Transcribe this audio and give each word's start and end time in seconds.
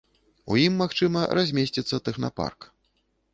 У 0.53 0.55
ім, 0.67 0.73
магчыма, 0.83 1.21
размесціцца 1.41 2.01
тэхнапарк. 2.09 2.59